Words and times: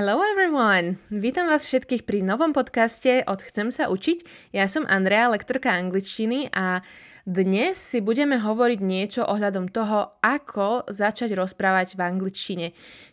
Hello 0.00 0.16
everyone! 0.24 0.96
Vítam 1.12 1.52
vás 1.52 1.68
všetkých 1.68 2.08
pri 2.08 2.24
novom 2.24 2.56
podcaste 2.56 3.20
od 3.28 3.44
Chcem 3.44 3.68
sa 3.68 3.92
učiť. 3.92 4.48
Ja 4.56 4.64
som 4.64 4.88
Andrea, 4.88 5.28
lektorka 5.28 5.76
angličtiny 5.76 6.48
a 6.56 6.80
dnes 7.28 7.76
si 7.76 8.00
budeme 8.00 8.40
hovoriť 8.40 8.80
niečo 8.80 9.22
ohľadom 9.28 9.68
toho, 9.68 10.16
ako 10.24 10.88
začať 10.88 11.36
rozprávať 11.36 11.94
v 11.96 12.00
angličtine. 12.00 12.66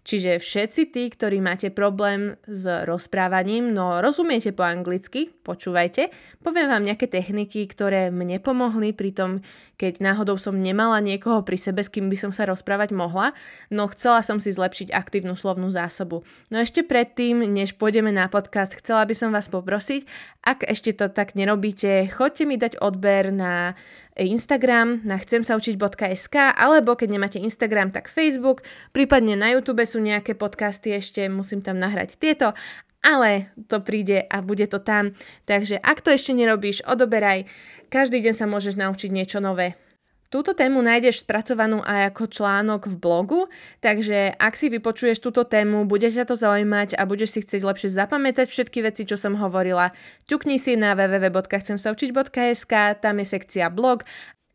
Čiže 0.08 0.40
všetci 0.40 0.81
tí, 0.88 1.04
ktorí 1.12 1.44
máte 1.44 1.68
problém 1.68 2.40
s 2.47 2.63
rozprávaním, 2.88 3.76
no 3.76 3.99
rozumiete 3.99 4.56
po 4.56 4.63
anglicky, 4.63 5.28
počúvajte, 5.44 6.08
poviem 6.40 6.72
vám 6.72 6.88
nejaké 6.88 7.12
techniky, 7.12 7.67
ktoré 7.67 8.08
mne 8.08 8.40
pomohli 8.40 8.96
pri 8.96 9.12
tom, 9.12 9.31
keď 9.76 9.99
náhodou 9.99 10.39
som 10.39 10.55
nemala 10.55 11.03
niekoho 11.03 11.44
pri 11.44 11.60
sebe, 11.60 11.83
s 11.83 11.92
kým 11.92 12.08
by 12.08 12.15
som 12.15 12.31
sa 12.31 12.47
rozprávať 12.47 12.96
mohla, 12.96 13.35
no 13.67 13.92
chcela 13.92 14.24
som 14.24 14.39
si 14.39 14.55
zlepšiť 14.55 14.96
aktívnu 14.96 15.35
slovnú 15.35 15.67
zásobu. 15.67 16.23
No 16.48 16.58
ešte 16.63 16.88
predtým, 16.88 17.44
než 17.44 17.76
pôjdeme 17.76 18.16
na 18.16 18.31
podcast, 18.31 18.80
chcela 18.80 19.04
by 19.04 19.12
som 19.12 19.36
vás 19.36 19.52
poprosiť, 19.52 20.08
ak 20.48 20.64
ešte 20.64 20.96
to 20.96 21.12
tak 21.12 21.36
nerobíte, 21.36 22.08
choďte 22.08 22.44
mi 22.48 22.55
dať 22.55 22.80
odber 22.80 23.36
na 23.36 23.76
Instagram 24.17 25.05
na 25.05 25.21
chcem 25.21 25.45
sa 25.45 25.53
učiť.sk 25.53 26.35
alebo 26.57 26.98
keď 26.98 27.09
nemáte 27.13 27.38
Instagram, 27.38 27.94
tak 27.94 28.09
Facebook, 28.09 28.66
prípadne 28.90 29.38
na 29.38 29.53
YouTube 29.53 29.85
sú 29.85 30.02
nejaké 30.02 30.34
podcasty 30.34 30.98
ešte, 30.98 31.30
musím 31.30 31.62
tam 31.62 31.77
nahrať 31.77 32.17
tieto, 32.17 32.57
ale 33.05 33.53
to 33.70 33.80
príde 33.80 34.26
a 34.26 34.41
bude 34.41 34.66
to 34.66 34.81
tam. 34.81 35.13
Takže 35.45 35.77
ak 35.77 36.02
to 36.02 36.12
ešte 36.12 36.34
nerobíš, 36.34 36.84
odoberaj. 36.84 37.45
Každý 37.88 38.20
deň 38.20 38.34
sa 38.35 38.49
môžeš 38.49 38.76
naučiť 38.76 39.09
niečo 39.13 39.40
nové. 39.40 39.80
Túto 40.27 40.52
tému 40.52 40.84
nájdeš 40.84 41.23
spracovanú 41.23 41.80
aj 41.88 42.12
ako 42.12 42.27
článok 42.27 42.91
v 42.91 42.95
blogu, 42.99 43.40
takže 43.80 44.35
ak 44.35 44.59
si 44.59 44.68
vypočuješ 44.68 45.23
túto 45.23 45.48
tému, 45.48 45.88
bude 45.88 46.12
ťa 46.12 46.27
to 46.27 46.35
zaujímať 46.35 46.99
a 46.99 47.08
budeš 47.08 47.40
si 47.40 47.40
chcieť 47.48 47.63
lepšie 47.63 47.88
zapamätať 47.95 48.52
všetky 48.52 48.84
veci, 48.84 49.08
čo 49.08 49.16
som 49.16 49.40
hovorila, 49.40 49.95
ťukni 50.27 50.60
si 50.60 50.76
na 50.76 50.99
www.chcemsaučiť.sk, 50.99 52.74
tam 52.99 53.15
je 53.24 53.26
sekcia 53.26 53.71
blog 53.71 54.04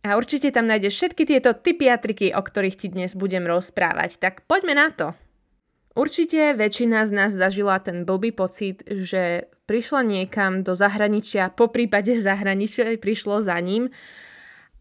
a 0.05 0.21
určite 0.21 0.53
tam 0.53 0.69
nájdeš 0.69 0.93
všetky 0.93 1.25
tieto 1.25 1.57
typy 1.57 1.89
a 1.89 1.97
triky, 1.97 2.37
o 2.37 2.45
ktorých 2.45 2.77
ti 2.77 2.93
dnes 2.93 3.17
budem 3.17 3.49
rozprávať. 3.49 4.21
Tak 4.21 4.45
poďme 4.45 4.77
na 4.77 4.93
to. 4.93 5.17
Určite 5.97 6.53
väčšina 6.53 7.09
z 7.09 7.11
nás 7.17 7.33
zažila 7.33 7.81
ten 7.81 8.05
blbý 8.05 8.33
pocit, 8.33 8.85
že 8.85 9.49
prišla 9.65 10.05
niekam 10.05 10.61
do 10.61 10.77
zahraničia, 10.77 11.49
po 11.49 11.73
prípade 11.73 12.13
zahraničia 12.13 12.93
prišlo 13.01 13.41
za 13.41 13.57
ním 13.57 13.89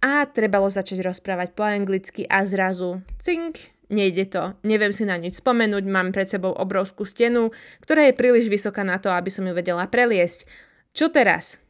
a 0.01 0.25
trebalo 0.25 0.67
začať 0.67 1.05
rozprávať 1.05 1.53
po 1.53 1.61
anglicky 1.61 2.25
a 2.25 2.43
zrazu 2.49 3.05
cink, 3.21 3.71
nejde 3.93 4.25
to, 4.27 4.57
neviem 4.65 4.89
si 4.89 5.05
na 5.05 5.15
nič 5.15 5.37
spomenúť, 5.39 5.85
mám 5.85 6.09
pred 6.09 6.25
sebou 6.25 6.51
obrovskú 6.57 7.05
stenu, 7.05 7.53
ktorá 7.85 8.09
je 8.09 8.17
príliš 8.17 8.49
vysoká 8.49 8.81
na 8.81 8.97
to, 8.97 9.13
aby 9.13 9.29
som 9.29 9.45
ju 9.45 9.53
vedela 9.53 9.85
preliesť. 9.85 10.49
Čo 10.91 11.13
teraz? 11.13 11.61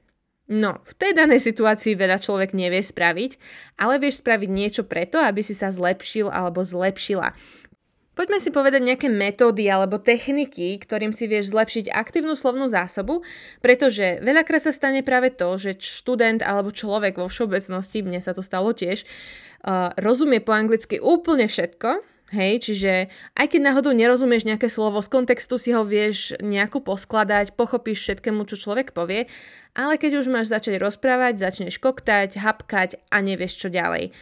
No, 0.51 0.83
v 0.83 0.93
tej 0.99 1.15
danej 1.15 1.47
situácii 1.47 1.95
veľa 1.95 2.19
človek 2.19 2.51
nevie 2.51 2.83
spraviť, 2.83 3.39
ale 3.79 4.03
vieš 4.03 4.19
spraviť 4.19 4.49
niečo 4.51 4.83
preto, 4.83 5.15
aby 5.15 5.39
si 5.39 5.55
sa 5.55 5.71
zlepšil 5.71 6.27
alebo 6.27 6.59
zlepšila. 6.59 7.31
Poďme 8.11 8.43
si 8.43 8.51
povedať 8.51 8.83
nejaké 8.83 9.07
metódy 9.07 9.71
alebo 9.71 9.95
techniky, 9.95 10.75
ktorým 10.75 11.15
si 11.15 11.31
vieš 11.31 11.55
zlepšiť 11.55 11.95
aktívnu 11.95 12.35
slovnú 12.35 12.67
zásobu, 12.67 13.23
pretože 13.63 14.19
veľakrát 14.19 14.67
sa 14.67 14.75
stane 14.75 14.99
práve 14.99 15.31
to, 15.31 15.55
že 15.55 15.79
študent 15.79 16.43
alebo 16.43 16.75
človek 16.75 17.15
vo 17.15 17.31
všeobecnosti, 17.31 18.03
mne 18.03 18.19
sa 18.19 18.35
to 18.35 18.43
stalo 18.43 18.75
tiež, 18.75 19.07
uh, 19.07 19.95
rozumie 19.95 20.43
po 20.43 20.51
anglicky 20.51 20.99
úplne 20.99 21.47
všetko, 21.47 22.03
Hej, 22.31 22.63
čiže 22.63 23.11
aj 23.35 23.47
keď 23.51 23.59
náhodou 23.59 23.91
nerozumieš 23.91 24.47
nejaké 24.47 24.71
slovo, 24.71 25.03
z 25.03 25.11
kontextu 25.11 25.59
si 25.59 25.75
ho 25.75 25.83
vieš 25.83 26.31
nejako 26.39 26.79
poskladať, 26.79 27.59
pochopíš 27.59 28.07
všetkému, 28.07 28.47
čo 28.47 28.55
človek 28.55 28.95
povie, 28.95 29.27
ale 29.75 29.99
keď 29.99 30.23
už 30.23 30.31
máš 30.31 30.47
začať 30.47 30.79
rozprávať, 30.79 31.43
začneš 31.43 31.75
koktať, 31.83 32.39
hapkať 32.39 33.03
a 33.11 33.19
nevieš 33.19 33.59
čo 33.59 33.67
ďalej 33.67 34.15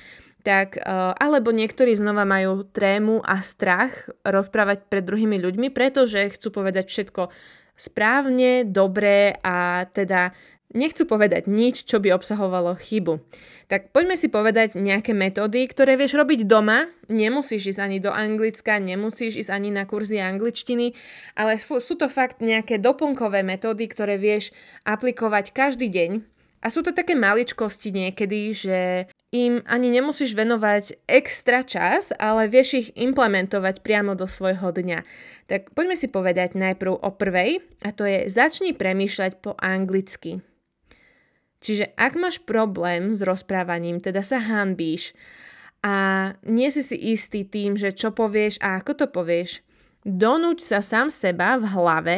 tak, 0.44 0.80
uh, 0.80 1.12
alebo 1.20 1.52
niektorí 1.52 1.94
znova 1.96 2.24
majú 2.24 2.64
trému 2.64 3.20
a 3.24 3.44
strach 3.44 4.08
rozprávať 4.24 4.88
pred 4.88 5.04
druhými 5.04 5.36
ľuďmi, 5.36 5.68
pretože 5.74 6.32
chcú 6.32 6.64
povedať 6.64 6.88
všetko 6.88 7.32
správne, 7.80 8.68
dobre 8.68 9.36
a 9.40 9.88
teda 9.88 10.36
nechcú 10.76 11.10
povedať 11.10 11.50
nič, 11.50 11.88
čo 11.88 11.98
by 11.98 12.14
obsahovalo 12.14 12.78
chybu. 12.78 13.24
Tak 13.70 13.94
poďme 13.94 14.18
si 14.18 14.30
povedať 14.30 14.74
nejaké 14.78 15.14
metódy, 15.14 15.66
ktoré 15.70 15.94
vieš 15.94 16.18
robiť 16.18 16.46
doma. 16.46 16.90
Nemusíš 17.10 17.78
ísť 17.78 17.82
ani 17.86 17.98
do 18.02 18.10
Anglicka, 18.10 18.82
nemusíš 18.82 19.46
ísť 19.46 19.52
ani 19.54 19.70
na 19.70 19.86
kurzy 19.86 20.18
angličtiny, 20.18 20.94
ale 21.38 21.58
sú 21.62 21.94
to 21.98 22.10
fakt 22.10 22.42
nejaké 22.42 22.82
doplnkové 22.82 23.46
metódy, 23.46 23.86
ktoré 23.86 24.18
vieš 24.18 24.54
aplikovať 24.86 25.54
každý 25.54 25.90
deň. 25.90 26.12
A 26.60 26.68
sú 26.68 26.84
to 26.84 26.92
také 26.92 27.16
maličkosti 27.16 27.94
niekedy, 27.94 28.52
že 28.52 28.80
im 29.29 29.62
ani 29.69 29.94
nemusíš 29.94 30.34
venovať 30.34 31.06
extra 31.06 31.62
čas, 31.62 32.09
ale 32.17 32.50
vieš 32.50 32.69
ich 32.73 32.90
implementovať 32.97 33.85
priamo 33.85 34.17
do 34.17 34.25
svojho 34.25 34.73
dňa. 34.73 35.06
Tak 35.45 35.73
poďme 35.78 35.95
si 35.97 36.09
povedať 36.09 36.57
najprv 36.57 36.97
o 36.97 37.09
prvej, 37.13 37.62
a 37.85 37.94
to 37.94 38.09
je 38.09 38.25
začni 38.29 38.73
premýšľať 38.73 39.38
po 39.41 39.53
anglicky. 39.62 40.41
Čiže 41.59 41.94
ak 42.00 42.13
máš 42.17 42.41
problém 42.41 43.12
s 43.13 43.22
rozprávaním, 43.22 44.00
teda 44.01 44.23
sa 44.23 44.40
hanbíš 44.40 45.13
a 45.84 45.96
nie 46.47 46.72
si 46.72 46.81
si 46.81 46.96
istý 47.13 47.44
tým, 47.44 47.75
že 47.75 47.91
čo 47.91 48.16
povieš 48.16 48.63
a 48.63 48.79
ako 48.79 48.91
to 48.96 49.06
povieš, 49.11 49.61
donúť 50.07 50.63
sa 50.63 50.79
sám 50.79 51.11
seba 51.11 51.59
v 51.59 51.66
hlave 51.69 52.17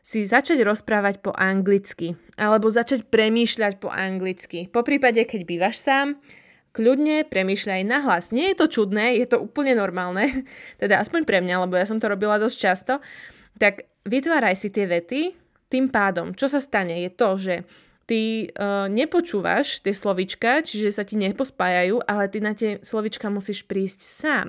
si 0.00 0.24
začať 0.24 0.64
rozprávať 0.64 1.20
po 1.20 1.30
anglicky 1.36 2.16
alebo 2.40 2.72
začať 2.72 3.06
premýšľať 3.08 3.78
po 3.78 3.92
anglicky. 3.92 4.66
Po 4.72 4.80
prípade, 4.80 5.20
keď 5.28 5.40
bývaš 5.44 5.84
sám, 5.84 6.16
kľudne 6.72 7.26
premýšľaj 7.26 7.82
nahlas. 7.84 8.30
Nie 8.30 8.54
je 8.54 8.64
to 8.64 8.66
čudné, 8.70 9.18
je 9.18 9.26
to 9.26 9.42
úplne 9.42 9.74
normálne, 9.76 10.46
teda 10.82 11.02
aspoň 11.02 11.26
pre 11.26 11.38
mňa, 11.42 11.68
lebo 11.68 11.76
ja 11.76 11.86
som 11.86 11.98
to 11.98 12.10
robila 12.10 12.40
dosť 12.40 12.56
často. 12.56 12.92
Tak 13.58 13.86
vytváraj 14.06 14.56
si 14.56 14.68
tie 14.72 14.86
vety, 14.88 15.22
tým 15.70 15.86
pádom, 15.86 16.34
čo 16.34 16.50
sa 16.50 16.58
stane, 16.58 16.98
je 17.06 17.10
to, 17.14 17.30
že 17.38 17.54
ty 18.10 18.50
uh, 18.50 18.90
nepočúvaš 18.90 19.86
tie 19.86 19.94
slovička, 19.94 20.66
čiže 20.66 20.90
sa 20.90 21.06
ti 21.06 21.14
nepospájajú, 21.14 22.02
ale 22.10 22.26
ty 22.26 22.42
na 22.42 22.58
tie 22.58 22.82
slovička 22.82 23.30
musíš 23.30 23.62
prísť 23.62 24.00
sám. 24.02 24.46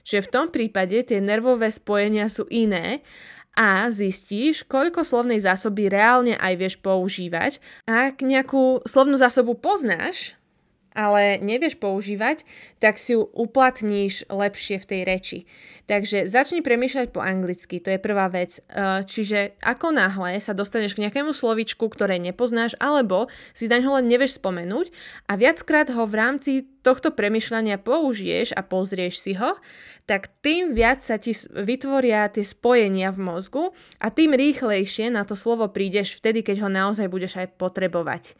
Čiže 0.00 0.24
v 0.24 0.32
tom 0.32 0.46
prípade 0.48 0.96
tie 1.04 1.20
nervové 1.20 1.68
spojenia 1.68 2.32
sú 2.32 2.48
iné 2.48 3.04
a 3.52 3.92
zistíš, 3.92 4.64
koľko 4.64 5.04
slovnej 5.04 5.40
zásoby 5.40 5.92
reálne 5.92 6.34
aj 6.40 6.54
vieš 6.56 6.74
používať. 6.80 7.60
Ak 7.84 8.24
nejakú 8.24 8.80
slovnú 8.88 9.20
zásobu 9.20 9.56
poznáš, 9.56 10.40
ale 10.92 11.40
nevieš 11.40 11.76
používať, 11.80 12.44
tak 12.78 13.00
si 13.00 13.16
ju 13.16 13.24
uplatníš 13.32 14.28
lepšie 14.28 14.80
v 14.80 14.88
tej 14.88 15.00
reči. 15.04 15.38
Takže 15.90 16.30
začni 16.30 16.62
premýšľať 16.62 17.10
po 17.10 17.20
anglicky, 17.20 17.82
to 17.82 17.92
je 17.92 18.00
prvá 18.00 18.30
vec. 18.30 18.60
E, 18.60 19.02
čiže 19.04 19.58
ako 19.60 19.92
náhle 19.92 20.38
sa 20.38 20.54
dostaneš 20.54 20.94
k 20.94 21.08
nejakému 21.08 21.34
slovičku, 21.34 21.84
ktoré 21.90 22.22
nepoznáš, 22.22 22.78
alebo 22.78 23.26
si 23.56 23.66
daň 23.66 23.88
ho 23.88 23.92
len 23.98 24.06
nevieš 24.06 24.38
spomenúť 24.38 24.94
a 25.26 25.36
viackrát 25.36 25.90
ho 25.90 26.04
v 26.06 26.14
rámci 26.14 26.52
tohto 26.82 27.14
premyšľania 27.14 27.78
použiješ 27.78 28.54
a 28.58 28.62
pozrieš 28.62 29.22
si 29.22 29.32
ho, 29.38 29.58
tak 30.06 30.28
tým 30.42 30.74
viac 30.74 30.98
sa 30.98 31.16
ti 31.16 31.30
vytvoria 31.54 32.26
tie 32.26 32.42
spojenia 32.42 33.14
v 33.14 33.22
mozgu 33.22 33.64
a 34.02 34.10
tým 34.10 34.34
rýchlejšie 34.34 35.08
na 35.14 35.22
to 35.22 35.38
slovo 35.38 35.70
prídeš 35.70 36.18
vtedy, 36.18 36.42
keď 36.42 36.66
ho 36.66 36.68
naozaj 36.68 37.06
budeš 37.06 37.38
aj 37.38 37.54
potrebovať. 37.54 38.34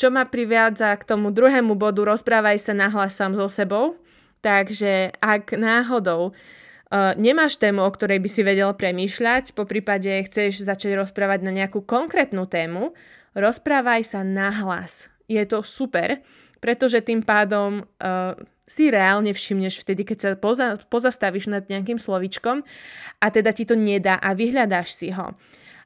Čo 0.00 0.08
ma 0.08 0.24
priviadza 0.24 0.96
k 0.96 1.04
tomu 1.04 1.28
druhému 1.28 1.76
bodu, 1.76 2.00
rozprávaj 2.08 2.56
sa 2.56 2.72
nahlas 2.72 3.12
sám 3.12 3.36
so 3.36 3.52
sebou. 3.52 4.00
Takže 4.40 5.12
ak 5.20 5.52
náhodou 5.52 6.32
uh, 6.32 7.12
nemáš 7.20 7.60
tému, 7.60 7.84
o 7.84 7.90
ktorej 7.92 8.16
by 8.24 8.28
si 8.32 8.40
vedel 8.40 8.72
premýšľať, 8.72 9.52
po 9.52 9.68
prípade 9.68 10.08
chceš 10.24 10.64
začať 10.64 10.96
rozprávať 10.96 11.44
na 11.44 11.52
nejakú 11.52 11.84
konkrétnu 11.84 12.48
tému, 12.48 12.96
rozprávaj 13.36 14.08
sa 14.08 14.24
nahlas. 14.24 15.12
Je 15.28 15.44
to 15.44 15.60
super, 15.60 16.24
pretože 16.64 17.04
tým 17.04 17.20
pádom 17.20 17.84
uh, 17.84 18.32
si 18.64 18.88
reálne 18.88 19.36
všimneš 19.36 19.84
vtedy, 19.84 20.08
keď 20.08 20.16
sa 20.16 20.30
poza, 20.32 20.80
pozastavíš 20.88 21.52
nad 21.52 21.68
nejakým 21.68 22.00
slovičkom 22.00 22.64
a 23.20 23.26
teda 23.28 23.52
ti 23.52 23.68
to 23.68 23.76
nedá 23.76 24.16
a 24.16 24.32
vyhľadáš 24.32 24.96
si 24.96 25.12
ho. 25.12 25.36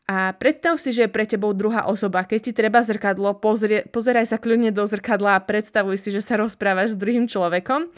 A 0.04 0.36
predstav 0.36 0.76
si, 0.76 0.92
že 0.92 1.08
je 1.08 1.14
pre 1.14 1.24
tebou 1.24 1.56
druhá 1.56 1.88
osoba. 1.88 2.28
Keď 2.28 2.40
ti 2.40 2.52
treba 2.52 2.84
zrkadlo, 2.84 3.40
pozrie, 3.40 3.88
pozeraj 3.88 4.28
sa 4.28 4.36
kľudne 4.36 4.68
do 4.68 4.84
zrkadla 4.84 5.40
a 5.40 5.44
predstavuj 5.44 5.96
si, 5.96 6.12
že 6.12 6.20
sa 6.20 6.36
rozprávaš 6.36 6.92
s 6.92 7.00
druhým 7.00 7.24
človekom. 7.24 7.88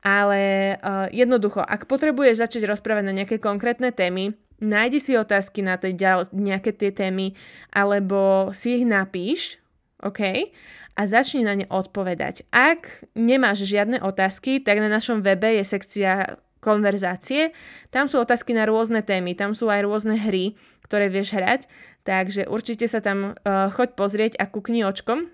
Ale 0.00 0.74
uh, 0.80 1.12
jednoducho, 1.12 1.60
ak 1.60 1.84
potrebuješ 1.84 2.40
začať 2.40 2.64
rozprávať 2.64 3.04
na 3.04 3.14
nejaké 3.14 3.36
konkrétne 3.36 3.92
témy, 3.92 4.32
nájdi 4.64 4.98
si 4.98 5.12
otázky 5.12 5.60
na 5.60 5.76
tej 5.76 5.92
ďal, 5.92 6.18
nejaké 6.32 6.72
tie 6.72 6.88
témy, 6.88 7.36
alebo 7.68 8.48
si 8.56 8.80
ich 8.80 8.84
napíš, 8.88 9.60
OK? 10.00 10.50
A 10.96 11.00
začni 11.04 11.44
na 11.44 11.52
ne 11.52 11.68
odpovedať. 11.68 12.48
Ak 12.48 13.04
nemáš 13.12 13.68
žiadne 13.68 14.00
otázky, 14.00 14.64
tak 14.64 14.80
na 14.80 14.88
našom 14.88 15.20
webe 15.20 15.52
je 15.60 15.64
sekcia 15.68 16.40
konverzácie. 16.62 17.50
Tam 17.90 18.06
sú 18.06 18.22
otázky 18.22 18.54
na 18.54 18.64
rôzne 18.64 19.02
témy, 19.02 19.34
tam 19.34 19.52
sú 19.52 19.66
aj 19.66 19.82
rôzne 19.82 20.14
hry, 20.14 20.54
ktoré 20.84 21.08
vieš 21.08 21.38
hrať, 21.38 21.70
takže 22.02 22.50
určite 22.50 22.90
sa 22.90 22.98
tam 22.98 23.32
uh, 23.32 23.70
choď 23.72 23.88
pozrieť 23.94 24.32
a 24.38 24.50
kukni 24.50 24.82
očkom. 24.82 25.30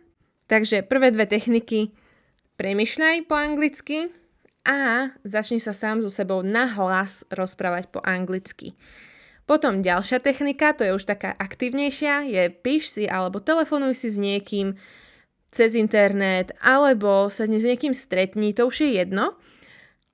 Takže 0.49 0.85
prvé 0.85 1.13
dve 1.13 1.29
techniky 1.29 1.93
premyšľaj 2.57 3.29
po 3.29 3.35
anglicky 3.37 4.09
a 4.69 5.13
začni 5.25 5.61
sa 5.61 5.73
sám 5.73 6.05
so 6.05 6.13
sebou 6.13 6.45
nahlas 6.45 7.25
rozprávať 7.33 7.89
po 7.89 8.01
anglicky. 8.05 8.77
Potom 9.49 9.81
ďalšia 9.81 10.21
technika, 10.21 10.77
to 10.77 10.85
je 10.85 10.93
už 10.93 11.09
taká 11.09 11.33
aktívnejšia, 11.33 12.29
je 12.29 12.43
píš 12.53 12.93
si 12.93 13.05
alebo 13.09 13.41
telefonuj 13.41 13.97
si 13.97 14.13
s 14.13 14.21
niekým 14.21 14.77
cez 15.49 15.73
internet 15.73 16.53
alebo 16.61 17.33
sa 17.33 17.49
s 17.49 17.65
niekým 17.65 17.97
stretni, 17.97 18.53
to 18.53 18.69
už 18.69 18.85
je 18.85 19.01
jedno. 19.01 19.41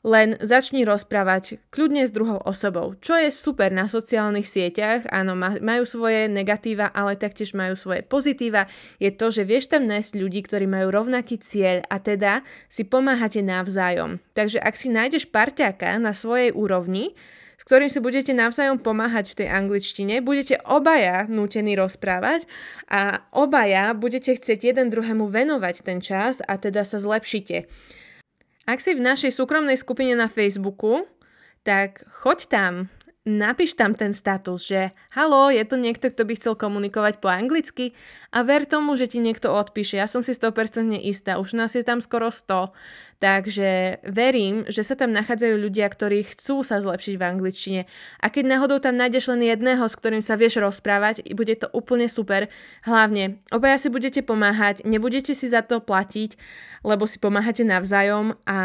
Len 0.04 0.36
začni 0.36 0.84
rozprávať 0.84 1.64
kľudne 1.72 2.04
s 2.04 2.12
druhou 2.12 2.36
osobou, 2.44 2.92
čo 3.00 3.16
je 3.16 3.32
super 3.32 3.72
na 3.72 3.88
sociálnych 3.88 4.44
sieťach. 4.44 5.08
Áno, 5.08 5.32
majú 5.40 5.88
svoje 5.88 6.28
negatíva, 6.28 6.92
ale 6.92 7.16
taktiež 7.16 7.56
majú 7.56 7.72
svoje 7.72 8.04
pozitíva. 8.04 8.68
Je 9.00 9.08
to, 9.08 9.32
že 9.32 9.48
vieš 9.48 9.72
tam 9.72 9.88
nájsť 9.88 10.12
ľudí, 10.20 10.44
ktorí 10.44 10.68
majú 10.68 10.92
rovnaký 10.92 11.40
cieľ 11.40 11.80
a 11.88 12.04
teda 12.04 12.44
si 12.68 12.84
pomáhate 12.84 13.40
navzájom. 13.40 14.20
Takže 14.36 14.60
ak 14.60 14.76
si 14.76 14.92
nájdeš 14.92 15.32
parťaka 15.32 15.96
na 15.96 16.12
svojej 16.12 16.52
úrovni, 16.52 17.16
s 17.56 17.64
ktorým 17.64 17.88
si 17.88 17.96
budete 17.96 18.36
navzájom 18.36 18.84
pomáhať 18.84 19.32
v 19.32 19.38
tej 19.40 19.48
angličtine, 19.56 20.20
budete 20.20 20.60
obaja 20.68 21.24
nútení 21.32 21.80
rozprávať 21.80 22.44
a 22.92 23.24
obaja 23.32 23.96
budete 23.96 24.36
chcieť 24.36 24.68
jeden 24.68 24.92
druhému 24.92 25.24
venovať 25.24 25.80
ten 25.80 26.04
čas 26.04 26.44
a 26.44 26.60
teda 26.60 26.84
sa 26.84 27.00
zlepšite. 27.00 27.64
Ak 28.64 28.81
si 28.81 28.96
v 28.96 29.05
našej 29.05 29.28
súkromnej 29.28 29.76
skupine 29.76 30.16
na 30.16 30.25
Facebooku, 30.25 31.05
tak 31.64 32.00
choď 32.25 32.38
tam, 32.49 32.72
napíš 33.25 33.73
tam 33.73 33.97
ten 33.97 34.12
status, 34.12 34.69
že 34.69 34.93
halo, 35.17 35.49
je 35.49 35.65
tu 35.65 35.81
niekto, 35.81 36.12
kto 36.12 36.29
by 36.29 36.32
chcel 36.37 36.55
komunikovať 36.61 37.25
po 37.25 37.32
anglicky 37.32 37.97
a 38.29 38.44
ver 38.44 38.69
tomu, 38.69 39.00
že 39.00 39.09
ti 39.09 39.19
niekto 39.19 39.49
odpíše. 39.49 39.97
Ja 39.97 40.05
som 40.05 40.21
si 40.21 40.37
100% 40.37 41.00
istá, 41.09 41.41
už 41.41 41.56
nás 41.56 41.73
je 41.73 41.81
tam 41.81 42.05
skoro 42.05 42.29
100, 42.29 42.76
takže 43.25 44.05
verím, 44.05 44.69
že 44.69 44.85
sa 44.85 44.93
tam 44.93 45.17
nachádzajú 45.17 45.56
ľudia, 45.56 45.88
ktorí 45.88 46.21
chcú 46.37 46.61
sa 46.61 46.85
zlepšiť 46.85 47.15
v 47.17 47.25
angličtine 47.25 47.81
a 48.21 48.26
keď 48.29 48.44
náhodou 48.44 48.76
tam 48.76 49.00
nájdeš 49.00 49.32
len 49.32 49.49
jedného, 49.49 49.88
s 49.88 49.97
ktorým 49.97 50.21
sa 50.21 50.37
vieš 50.37 50.61
rozprávať, 50.61 51.25
bude 51.32 51.56
to 51.56 51.73
úplne 51.73 52.12
super. 52.12 52.53
Hlavne, 52.85 53.41
obaja 53.49 53.81
si 53.81 53.88
budete 53.88 54.21
pomáhať, 54.21 54.85
nebudete 54.85 55.32
si 55.32 55.49
za 55.49 55.65
to 55.65 55.81
platiť, 55.81 56.37
lebo 56.85 57.09
si 57.09 57.17
pomáhate 57.17 57.65
navzájom 57.65 58.37
a 58.44 58.59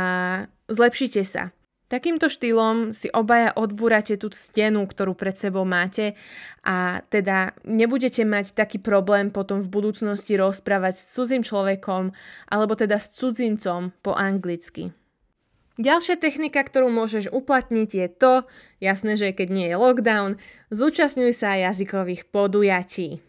zlepšite 0.68 1.24
sa. 1.24 1.56
Takýmto 1.90 2.30
štýlom 2.30 2.94
si 2.94 3.10
obaja 3.10 3.50
odbúrate 3.58 4.14
tú 4.22 4.30
stenu, 4.30 4.86
ktorú 4.86 5.18
pred 5.18 5.34
sebou 5.34 5.66
máte 5.66 6.14
a 6.62 7.02
teda 7.10 7.58
nebudete 7.66 8.22
mať 8.30 8.54
taký 8.54 8.78
problém 8.78 9.34
potom 9.34 9.66
v 9.66 9.74
budúcnosti 9.74 10.38
rozprávať 10.38 10.94
s 10.94 11.18
cudzím 11.18 11.42
človekom 11.42 12.14
alebo 12.54 12.78
teda 12.78 13.02
s 13.02 13.10
cudzincom 13.18 13.90
po 14.06 14.14
anglicky. 14.14 14.94
Ďalšia 15.82 16.22
technika, 16.22 16.62
ktorú 16.62 16.94
môžeš 16.94 17.34
uplatniť 17.34 17.90
je 17.90 18.08
to, 18.12 18.34
jasné, 18.84 19.18
že 19.18 19.34
keď 19.34 19.48
nie 19.50 19.68
je 19.72 19.80
lockdown, 19.80 20.38
zúčastňuj 20.70 21.34
sa 21.34 21.58
jazykových 21.58 22.30
podujatí. 22.30 23.24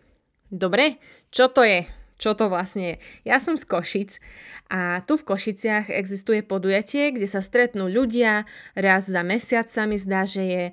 Dobre, 0.53 1.01
čo 1.33 1.49
to 1.49 1.65
je? 1.65 1.87
Čo 2.21 2.37
to 2.37 2.53
vlastne 2.53 2.85
je? 2.85 2.97
Ja 3.25 3.41
som 3.41 3.57
z 3.57 3.65
Košic 3.65 4.21
a 4.69 5.01
tu 5.09 5.17
v 5.17 5.25
Košiciach 5.25 5.89
existuje 5.89 6.45
podujatie, 6.45 7.17
kde 7.17 7.25
sa 7.25 7.41
stretnú 7.41 7.89
ľudia, 7.89 8.45
raz 8.77 9.09
za 9.09 9.25
mesiac 9.25 9.67
sa 9.73 9.89
mi 9.89 9.97
zdá, 9.97 10.29
že 10.29 10.43
je, 10.45 10.65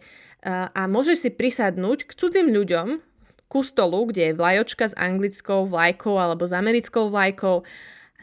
a 0.44 0.82
môžeš 0.92 1.18
si 1.24 1.30
prisadnúť 1.32 2.06
k 2.06 2.12
cudzím 2.20 2.52
ľuďom 2.52 3.00
ku 3.48 3.64
stolu, 3.64 4.12
kde 4.12 4.32
je 4.32 4.38
vlajočka 4.38 4.92
s 4.92 4.96
anglickou 5.00 5.66
vlajkou 5.72 6.20
alebo 6.20 6.44
s 6.44 6.52
americkou 6.52 7.08
vlajkou 7.08 7.64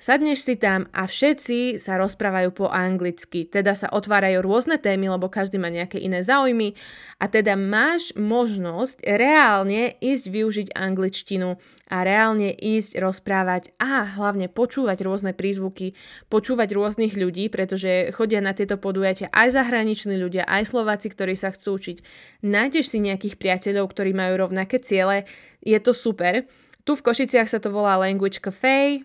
Sadneš 0.04 0.44
si 0.44 0.60
tam 0.60 0.84
a 0.92 1.08
všetci 1.08 1.80
sa 1.80 1.96
rozprávajú 1.96 2.52
po 2.52 2.68
anglicky, 2.68 3.48
teda 3.48 3.72
sa 3.72 3.88
otvárajú 3.88 4.44
rôzne 4.44 4.76
témy, 4.76 5.08
lebo 5.08 5.32
každý 5.32 5.56
má 5.56 5.72
nejaké 5.72 5.96
iné 5.96 6.20
záujmy 6.20 6.76
a 7.16 7.32
teda 7.32 7.56
máš 7.56 8.12
možnosť 8.12 9.00
reálne 9.00 9.96
ísť 10.04 10.28
využiť 10.28 10.68
angličtinu 10.76 11.56
a 11.88 11.96
reálne 12.04 12.52
ísť 12.52 13.00
rozprávať 13.00 13.72
a 13.80 14.04
hlavne 14.04 14.52
počúvať 14.52 15.00
rôzne 15.08 15.32
prízvuky, 15.32 15.96
počúvať 16.28 16.68
rôznych 16.76 17.16
ľudí, 17.16 17.48
pretože 17.48 18.12
chodia 18.12 18.44
na 18.44 18.52
tieto 18.52 18.76
podujatia 18.76 19.32
aj 19.32 19.56
zahraniční 19.56 20.20
ľudia, 20.20 20.44
aj 20.44 20.68
Slováci, 20.68 21.08
ktorí 21.16 21.32
sa 21.32 21.48
chcú 21.48 21.80
učiť. 21.80 21.96
Nájdeš 22.44 22.92
si 22.92 23.00
nejakých 23.00 23.40
priateľov, 23.40 23.88
ktorí 23.88 24.12
majú 24.12 24.36
rovnaké 24.36 24.84
ciele, 24.84 25.24
je 25.64 25.80
to 25.80 25.96
super. 25.96 26.44
Tu 26.84 26.92
v 26.92 27.04
Košiciach 27.08 27.48
sa 27.48 27.56
to 27.56 27.72
volá 27.72 27.96
Language 27.96 28.44
Cafe, 28.44 29.00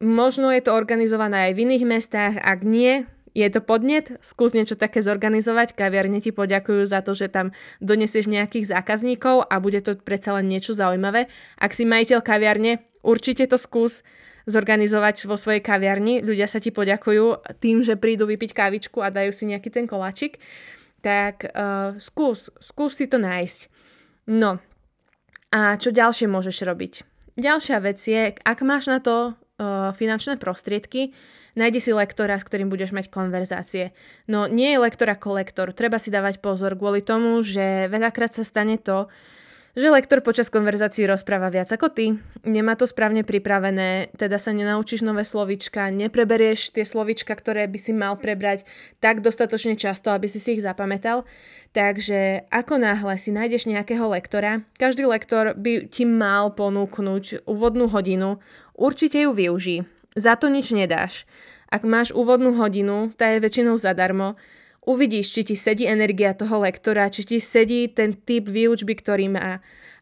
Možno 0.00 0.48
je 0.48 0.64
to 0.64 0.72
organizované 0.72 1.50
aj 1.50 1.52
v 1.52 1.62
iných 1.68 1.84
mestách, 1.84 2.34
ak 2.40 2.64
nie, 2.64 3.04
je 3.36 3.46
to 3.46 3.60
podnet, 3.62 4.16
skús 4.24 4.56
niečo 4.56 4.74
také 4.74 5.04
zorganizovať, 5.04 5.76
kaviarne 5.76 6.18
ti 6.18 6.34
poďakujú 6.34 6.82
za 6.88 7.04
to, 7.04 7.14
že 7.14 7.30
tam 7.30 7.54
donesieš 7.78 8.26
nejakých 8.26 8.74
zákazníkov 8.74 9.46
a 9.46 9.54
bude 9.62 9.78
to 9.84 9.94
predsa 10.00 10.40
len 10.40 10.50
niečo 10.50 10.74
zaujímavé. 10.74 11.30
Ak 11.60 11.76
si 11.76 11.86
majiteľ 11.86 12.24
kaviarne, 12.26 12.82
určite 13.06 13.46
to 13.46 13.60
skús 13.60 14.02
zorganizovať 14.50 15.30
vo 15.30 15.38
svojej 15.38 15.62
kaviarni, 15.62 16.24
ľudia 16.24 16.50
sa 16.50 16.58
ti 16.58 16.74
poďakujú 16.74 17.60
tým, 17.62 17.86
že 17.86 18.00
prídu 18.00 18.26
vypiť 18.26 18.50
kávičku 18.56 18.98
a 18.98 19.14
dajú 19.14 19.30
si 19.30 19.46
nejaký 19.46 19.70
ten 19.70 19.86
koláčik, 19.86 20.42
tak 21.04 21.46
uh, 21.54 21.94
skús, 22.02 22.50
skús 22.58 22.98
si 22.98 23.06
to 23.06 23.20
nájsť. 23.20 23.60
No, 24.32 24.58
a 25.54 25.76
čo 25.76 25.94
ďalšie 25.94 26.26
môžeš 26.26 26.66
robiť? 26.66 26.92
Ďalšia 27.40 27.78
vec 27.78 27.98
je, 28.00 28.34
ak 28.36 28.58
máš 28.66 28.90
na 28.90 28.98
to 28.98 29.38
finančné 29.94 30.40
prostriedky, 30.40 31.12
nájdi 31.58 31.80
si 31.82 31.90
lektora, 31.92 32.38
s 32.38 32.46
ktorým 32.46 32.72
budeš 32.72 32.96
mať 32.96 33.12
konverzácie. 33.12 33.92
No 34.30 34.48
nie 34.48 34.72
je 34.72 34.82
lektor 34.82 35.10
ako 35.12 35.36
lektor, 35.36 35.76
treba 35.76 36.00
si 36.00 36.08
dávať 36.08 36.40
pozor 36.40 36.78
kvôli 36.78 37.04
tomu, 37.04 37.44
že 37.44 37.90
veľakrát 37.92 38.32
sa 38.32 38.46
stane 38.46 38.80
to, 38.80 39.10
že 39.78 39.86
lektor 39.86 40.18
počas 40.20 40.50
konverzácií 40.50 41.06
rozpráva 41.06 41.46
viac 41.50 41.70
ako 41.70 41.88
ty, 41.94 42.06
nemá 42.42 42.74
to 42.74 42.90
správne 42.90 43.22
pripravené, 43.22 44.10
teda 44.18 44.36
sa 44.36 44.50
nenaučíš 44.50 45.06
nové 45.06 45.22
slovička, 45.22 45.94
nepreberieš 45.94 46.74
tie 46.74 46.82
slovička, 46.82 47.30
ktoré 47.34 47.70
by 47.70 47.78
si 47.78 47.92
mal 47.94 48.18
prebrať 48.18 48.66
tak 48.98 49.22
dostatočne 49.22 49.78
často, 49.78 50.10
aby 50.10 50.26
si 50.26 50.42
si 50.42 50.58
ich 50.58 50.64
zapamätal. 50.64 51.22
Takže 51.70 52.50
ako 52.50 52.82
náhle 52.82 53.14
si 53.22 53.30
nájdeš 53.30 53.70
nejakého 53.70 54.10
lektora, 54.10 54.66
každý 54.74 55.06
lektor 55.06 55.54
by 55.54 55.86
ti 55.86 56.02
mal 56.02 56.50
ponúknuť 56.50 57.46
úvodnú 57.46 57.86
hodinu, 57.86 58.42
určite 58.74 59.22
ju 59.22 59.30
využij. 59.30 59.86
Za 60.18 60.34
to 60.34 60.50
nič 60.50 60.74
nedáš. 60.74 61.22
Ak 61.70 61.86
máš 61.86 62.10
úvodnú 62.10 62.58
hodinu, 62.58 63.14
tá 63.14 63.30
je 63.30 63.38
väčšinou 63.38 63.78
zadarmo, 63.78 64.34
uvidíš, 64.84 65.32
či 65.32 65.42
ti 65.52 65.56
sedí 65.56 65.84
energia 65.84 66.32
toho 66.32 66.64
lektora, 66.64 67.12
či 67.12 67.24
ti 67.24 67.38
sedí 67.38 67.88
ten 67.92 68.16
typ 68.16 68.48
výučby, 68.48 68.96
ktorý 68.96 69.26
má. 69.32 69.60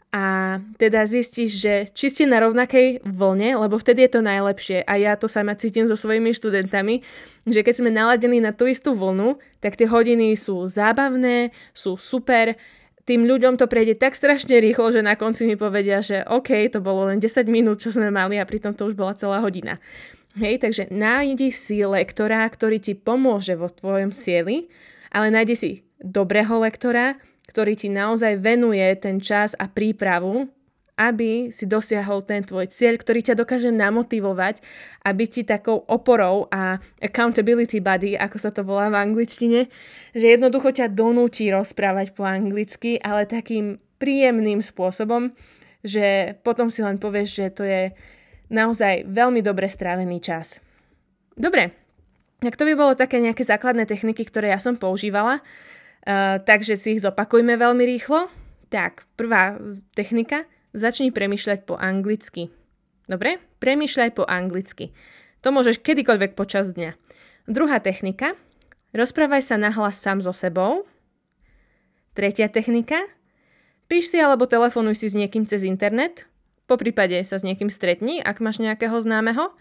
A 0.08 0.56
teda 0.80 1.04
zistíš, 1.04 1.61
že 1.61 1.75
či 1.92 2.08
ste 2.08 2.25
na 2.25 2.40
rovnakej 2.40 3.04
vlne, 3.04 3.61
lebo 3.61 3.76
vtedy 3.76 4.08
je 4.08 4.16
to 4.16 4.23
najlepšie. 4.25 4.80
A 4.88 4.97
ja 4.97 5.20
to 5.20 5.28
sama 5.28 5.52
cítim 5.52 5.85
so 5.85 6.00
svojimi 6.00 6.32
študentami, 6.32 7.04
že 7.44 7.61
keď 7.61 7.75
sme 7.76 7.92
naladení 7.92 8.40
na 8.40 8.56
tú 8.56 8.64
istú 8.64 8.97
vlnu, 8.97 9.37
tak 9.61 9.76
tie 9.76 9.85
hodiny 9.85 10.32
sú 10.32 10.64
zábavné, 10.64 11.52
sú 11.76 12.00
super, 12.00 12.56
tým 13.08 13.25
ľuďom 13.25 13.56
to 13.56 13.64
prejde 13.64 13.97
tak 13.97 14.12
strašne 14.12 14.61
rýchlo, 14.61 14.92
že 14.92 15.00
na 15.00 15.16
konci 15.16 15.49
mi 15.49 15.56
povedia, 15.56 16.04
že 16.04 16.28
OK, 16.28 16.68
to 16.68 16.85
bolo 16.85 17.08
len 17.08 17.16
10 17.16 17.49
minút, 17.49 17.80
čo 17.80 17.88
sme 17.88 18.12
mali 18.12 18.37
a 18.37 18.44
pritom 18.44 18.76
to 18.76 18.85
už 18.85 18.92
bola 18.92 19.16
celá 19.16 19.40
hodina. 19.40 19.80
Hej, 20.37 20.61
takže 20.61 20.92
nájdi 20.92 21.49
si 21.49 21.80
lektora, 21.80 22.44
ktorý 22.44 22.76
ti 22.82 22.92
pomôže 22.92 23.56
vo 23.56 23.73
tvojom 23.73 24.12
cieli, 24.12 24.68
ale 25.08 25.32
nájdi 25.32 25.54
si 25.56 25.70
dobrého 26.04 26.61
lektora, 26.61 27.16
ktorý 27.49 27.73
ti 27.75 27.88
naozaj 27.88 28.44
venuje 28.44 28.85
ten 29.00 29.25
čas 29.25 29.56
a 29.56 29.73
prípravu, 29.73 30.52
aby 30.99 31.49
si 31.54 31.64
dosiahol 31.64 32.26
ten 32.26 32.42
tvoj 32.42 32.68
cieľ, 32.68 32.99
ktorý 32.99 33.23
ťa 33.23 33.38
dokáže 33.38 33.70
namotivovať 33.70 34.61
a 35.06 35.14
byť 35.14 35.28
ti 35.30 35.42
takou 35.47 35.87
oporou 35.87 36.50
a 36.50 36.82
accountability 36.99 37.78
buddy, 37.78 38.18
ako 38.18 38.37
sa 38.37 38.50
to 38.50 38.66
volá 38.66 38.90
v 38.90 38.99
angličtine, 38.99 39.70
že 40.12 40.26
jednoducho 40.26 40.75
ťa 40.75 40.90
donúti 40.90 41.49
rozprávať 41.54 42.18
po 42.18 42.26
anglicky, 42.26 42.99
ale 42.99 43.30
takým 43.30 43.78
príjemným 44.02 44.58
spôsobom, 44.58 45.30
že 45.87 46.35
potom 46.42 46.66
si 46.66 46.82
len 46.82 46.99
povieš, 46.99 47.28
že 47.30 47.47
to 47.54 47.62
je 47.62 47.94
naozaj 48.49 49.09
veľmi 49.09 49.40
dobre 49.40 49.69
strávený 49.69 50.21
čas. 50.21 50.61
Dobre, 51.38 51.73
tak 52.43 52.59
to 52.59 52.67
by 52.67 52.75
bolo 52.75 52.93
také 52.99 53.23
nejaké 53.23 53.47
základné 53.47 53.87
techniky, 53.87 54.26
ktoré 54.26 54.50
ja 54.50 54.61
som 54.61 54.75
používala, 54.75 55.40
uh, 55.40 56.43
takže 56.43 56.76
si 56.76 56.99
ich 56.99 57.05
zopakujme 57.05 57.55
veľmi 57.55 57.85
rýchlo. 57.85 58.26
Tak, 58.69 59.09
prvá 59.17 59.57
technika, 59.97 60.45
začni 60.76 61.09
premyšľať 61.09 61.64
po 61.64 61.81
anglicky. 61.81 62.52
Dobre? 63.09 63.40
Premýšľaj 63.62 64.11
po 64.12 64.28
anglicky. 64.28 64.93
To 65.40 65.55
môžeš 65.55 65.81
kedykoľvek 65.81 66.37
počas 66.37 66.76
dňa. 66.76 66.93
Druhá 67.49 67.81
technika, 67.81 68.37
Rozprávaj 68.97 69.45
sa 69.45 69.61
nahlas 69.61 70.00
sám 70.00 70.25
so 70.25 70.33
sebou. 70.33 70.88
Tretia 72.17 72.49
technika. 72.49 73.05
Píš 73.85 74.12
si 74.12 74.19
alebo 74.21 74.49
telefonuj 74.49 74.97
si 74.97 75.12
s 75.12 75.17
niekým 75.17 75.45
cez 75.45 75.64
internet. 75.64 76.27
Po 76.68 76.76
prípade 76.76 77.16
sa 77.25 77.40
s 77.40 77.46
niekým 77.48 77.72
stretni, 77.72 78.20
ak 78.20 78.44
máš 78.44 78.60
nejakého 78.60 79.00
známeho. 79.00 79.56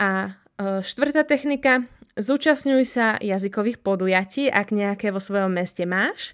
A 0.00 0.32
e, 0.56 0.80
štvrtá 0.80 1.28
technika. 1.28 1.84
Zúčastňuj 2.16 2.82
sa 2.88 3.20
jazykových 3.20 3.84
podujatí, 3.84 4.48
ak 4.48 4.72
nejaké 4.72 5.12
vo 5.12 5.20
svojom 5.20 5.52
meste 5.52 5.84
máš. 5.84 6.32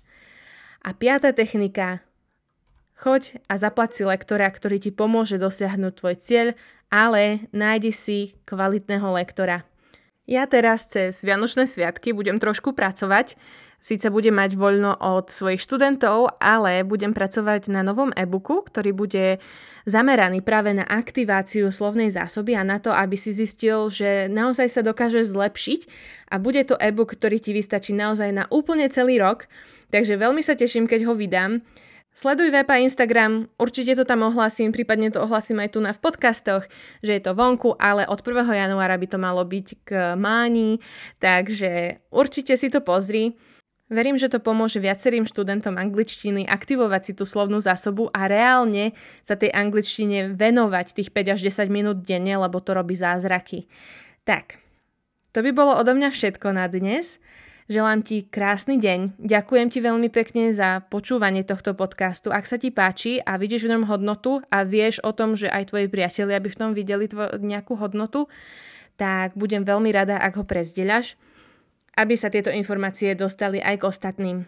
A 0.86 0.94
piatá 0.94 1.34
technika. 1.34 1.98
Choď 3.00 3.42
a 3.50 3.58
zaplať 3.58 3.90
si 3.98 4.02
lektora, 4.06 4.46
ktorý 4.46 4.78
ti 4.78 4.94
pomôže 4.94 5.40
dosiahnuť 5.42 5.92
tvoj 5.98 6.14
cieľ, 6.20 6.48
ale 6.92 7.48
nájdi 7.50 7.90
si 7.90 8.18
kvalitného 8.46 9.08
lektora. 9.10 9.64
Ja 10.30 10.46
teraz 10.46 10.86
cez 10.86 11.24
Vianočné 11.26 11.66
sviatky 11.66 12.14
budem 12.14 12.38
trošku 12.38 12.70
pracovať. 12.76 13.34
Síce 13.80 14.12
budem 14.12 14.36
mať 14.36 14.60
voľno 14.60 14.92
od 14.92 15.32
svojich 15.32 15.64
študentov, 15.64 16.36
ale 16.36 16.84
budem 16.84 17.16
pracovať 17.16 17.72
na 17.72 17.80
novom 17.80 18.12
e-booku, 18.12 18.60
ktorý 18.68 18.92
bude 18.92 19.40
zameraný 19.88 20.44
práve 20.44 20.76
na 20.76 20.84
aktiváciu 20.84 21.72
slovnej 21.72 22.12
zásoby 22.12 22.60
a 22.60 22.62
na 22.62 22.76
to, 22.76 22.92
aby 22.92 23.16
si 23.16 23.32
zistil, 23.32 23.88
že 23.88 24.28
naozaj 24.28 24.68
sa 24.68 24.84
dokážeš 24.84 25.32
zlepšiť 25.32 25.80
a 26.28 26.36
bude 26.36 26.60
to 26.68 26.76
e-book, 26.76 27.16
ktorý 27.16 27.40
ti 27.40 27.56
vystačí 27.56 27.96
naozaj 27.96 28.28
na 28.36 28.44
úplne 28.52 28.84
celý 28.92 29.16
rok. 29.16 29.48
Takže 29.88 30.20
veľmi 30.20 30.44
sa 30.44 30.52
teším, 30.52 30.84
keď 30.84 31.08
ho 31.08 31.16
vydám. 31.16 31.64
Sleduj 32.10 32.50
web 32.52 32.68
a 32.68 32.76
Instagram, 32.82 33.48
určite 33.56 33.94
to 33.94 34.04
tam 34.04 34.26
ohlasím, 34.26 34.74
prípadne 34.74 35.14
to 35.14 35.22
ohlasím 35.22 35.62
aj 35.62 35.72
tu 35.72 35.80
na 35.80 35.94
v 35.94 36.02
podcastoch, 36.02 36.66
že 37.06 37.16
je 37.16 37.22
to 37.22 37.38
vonku, 37.38 37.78
ale 37.78 38.02
od 38.04 38.18
1. 38.18 38.44
januára 38.50 38.98
by 38.98 39.06
to 39.08 39.16
malo 39.16 39.46
byť 39.46 39.66
k 39.86 39.90
máni, 40.18 40.82
takže 41.22 42.02
určite 42.10 42.58
si 42.58 42.66
to 42.68 42.82
pozri. 42.82 43.38
Verím, 43.90 44.14
že 44.14 44.30
to 44.30 44.38
pomôže 44.38 44.78
viacerým 44.78 45.26
študentom 45.26 45.74
angličtiny 45.74 46.46
aktivovať 46.46 47.10
si 47.10 47.12
tú 47.18 47.26
slovnú 47.26 47.58
zásobu 47.58 48.06
a 48.14 48.30
reálne 48.30 48.94
sa 49.26 49.34
tej 49.34 49.50
angličtine 49.50 50.38
venovať 50.38 50.94
tých 50.94 51.10
5 51.10 51.34
až 51.34 51.40
10 51.42 51.66
minút 51.74 51.98
denne, 52.06 52.38
lebo 52.38 52.62
to 52.62 52.70
robí 52.70 52.94
zázraky. 52.94 53.66
Tak, 54.22 54.62
to 55.34 55.42
by 55.42 55.50
bolo 55.50 55.74
odo 55.74 55.90
mňa 55.98 56.14
všetko 56.14 56.54
na 56.54 56.70
dnes. 56.70 57.18
Želám 57.70 58.02
ti 58.06 58.26
krásny 58.26 58.82
deň. 58.82 59.18
Ďakujem 59.22 59.66
ti 59.70 59.78
veľmi 59.78 60.10
pekne 60.10 60.50
za 60.50 60.86
počúvanie 60.86 61.46
tohto 61.46 61.74
podcastu. 61.74 62.30
Ak 62.34 62.46
sa 62.46 62.58
ti 62.58 62.74
páči 62.74 63.22
a 63.22 63.38
vidíš 63.38 63.66
v 63.66 63.78
ňom 63.78 63.86
hodnotu 63.86 64.42
a 64.50 64.66
vieš 64.66 64.98
o 65.06 65.14
tom, 65.14 65.38
že 65.38 65.46
aj 65.46 65.70
tvoji 65.70 65.86
priatelia 65.86 66.42
by 66.42 66.50
v 66.50 66.58
tom 66.58 66.70
videli 66.74 67.06
tvo- 67.06 67.30
nejakú 67.38 67.78
hodnotu, 67.78 68.26
tak 68.98 69.38
budem 69.38 69.62
veľmi 69.62 69.90
rada, 69.94 70.18
ak 70.18 70.42
ho 70.42 70.44
prezdeľaš, 70.46 71.14
aby 71.96 72.14
sa 72.14 72.28
tieto 72.30 72.52
informácie 72.52 73.14
dostali 73.14 73.58
aj 73.62 73.76
k 73.80 73.86
ostatným. 73.86 74.38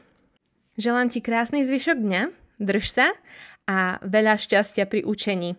Želám 0.77 1.13
ti 1.13 1.21
krásny 1.21 1.63
zvyšok 1.63 1.99
dňa, 2.01 2.23
drž 2.63 2.87
sa 2.89 3.09
a 3.69 4.01
veľa 4.03 4.41
šťastia 4.41 4.89
pri 4.89 5.05
učení. 5.05 5.55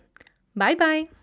Bye 0.57 0.77
bye! 0.77 1.22